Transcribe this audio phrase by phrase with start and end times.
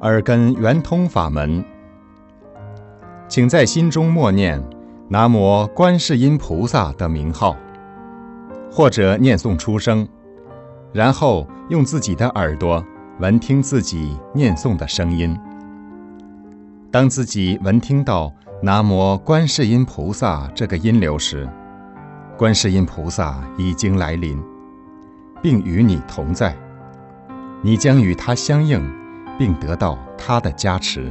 [0.00, 1.64] 耳根圆通法门。
[3.28, 4.62] 请在心中默念
[5.08, 7.56] 南无观世音菩萨的名号
[8.72, 10.08] 或者念诵出声
[10.92, 12.84] 然后用自己的耳朵
[13.18, 15.38] 闻听自己念诵的声音。
[16.90, 21.48] 当自己闻听到南无观世音菩萨这个音流时
[22.36, 24.42] 观世音菩萨已经来临
[25.42, 26.56] 并与你同在。
[27.62, 28.80] 你将与他相应
[29.40, 31.10] 并得到他的加持。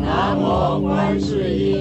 [0.00, 1.71] 南无观世音。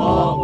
[0.00, 0.39] all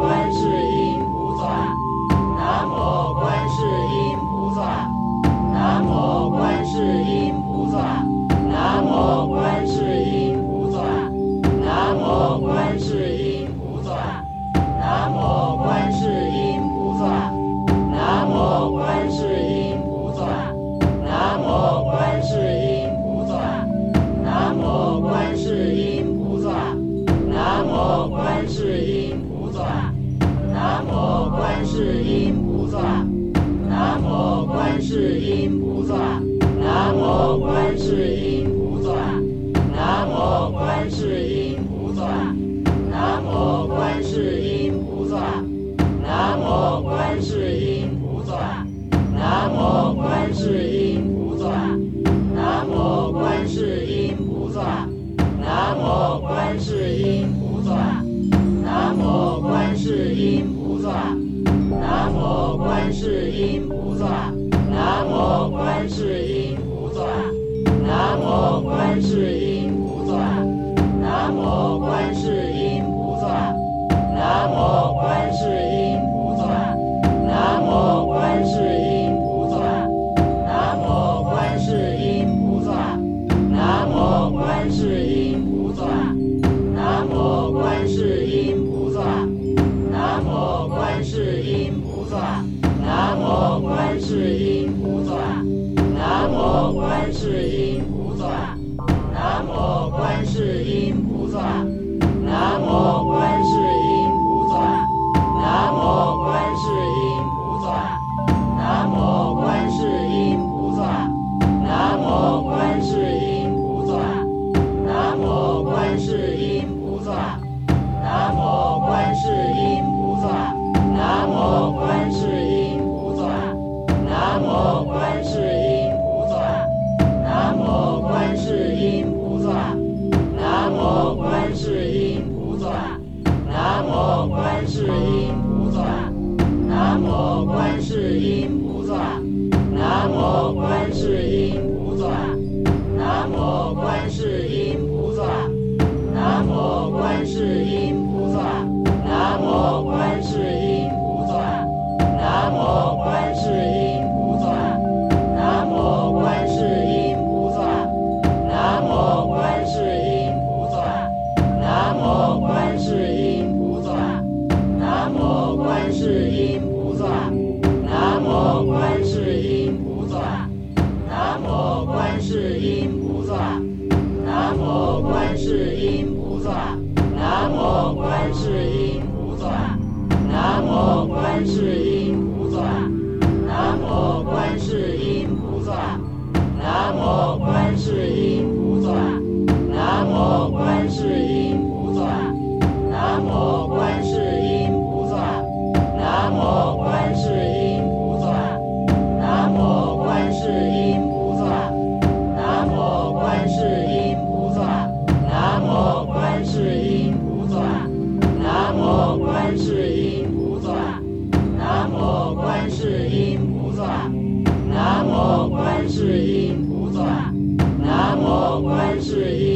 [219.07, 219.56] 是因。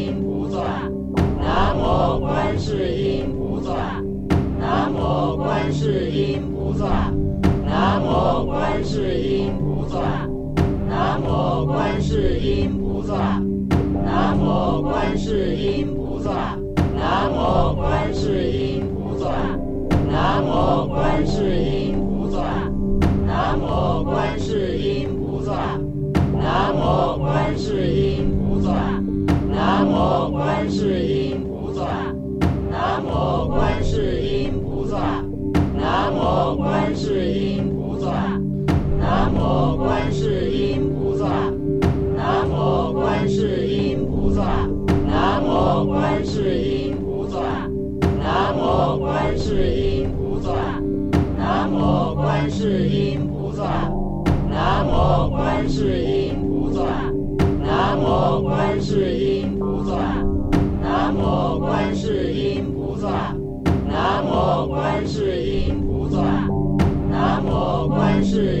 [68.31, 68.60] 是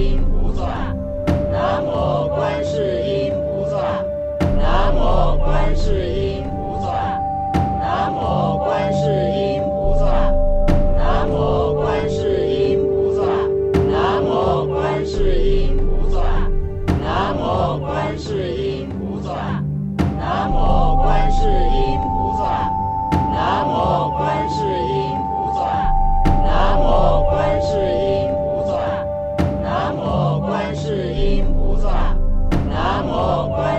[33.11, 33.70] Opa!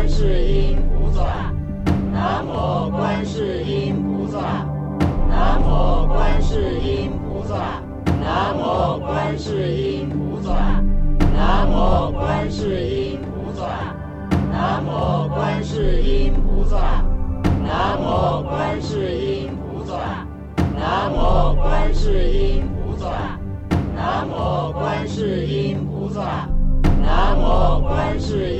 [0.00, 1.52] 观世音菩萨
[2.10, 4.64] 南无观世音菩萨
[5.28, 7.82] 南无观世音菩萨
[8.18, 10.82] 南无观世音菩萨
[11.36, 13.94] 南无观世音菩萨
[14.50, 17.04] 南无观世音菩萨
[17.62, 20.26] 南无观世音菩萨
[20.74, 23.38] 南无观世音菩萨
[23.94, 26.48] 南无观世音菩萨
[27.02, 28.59] 南无观世音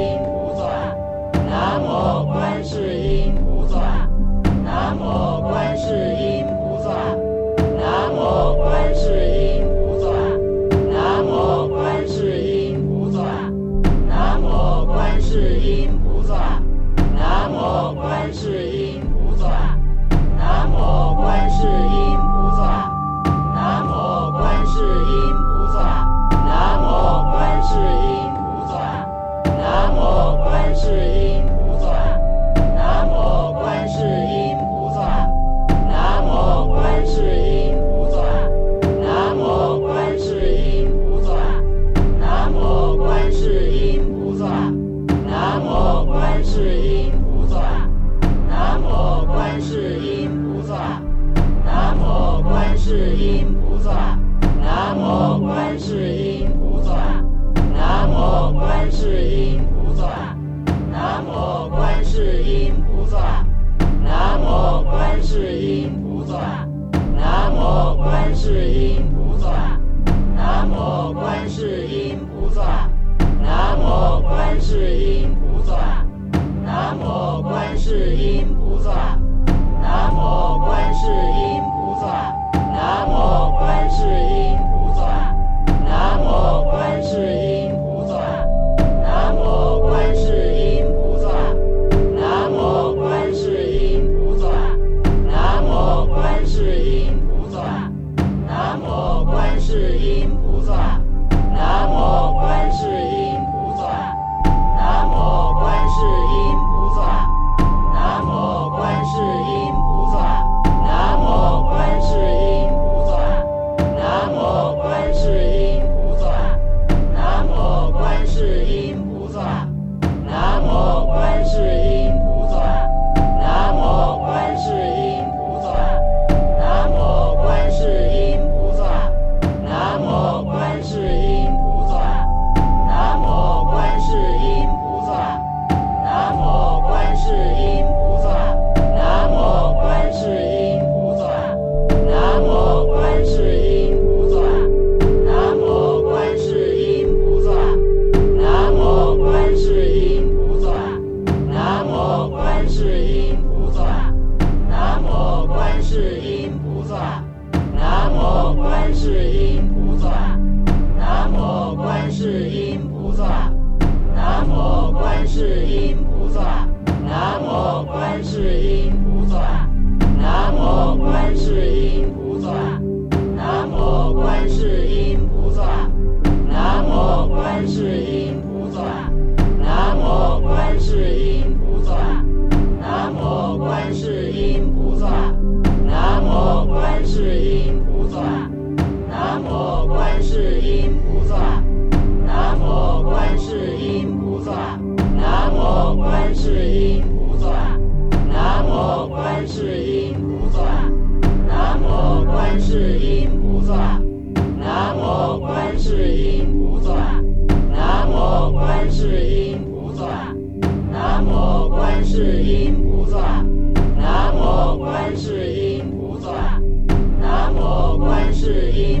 [218.51, 219.00] 是因。